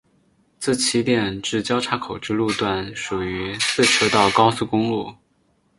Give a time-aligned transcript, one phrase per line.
[0.57, 5.13] 自起点至交叉口之路段属于四车道高速公路。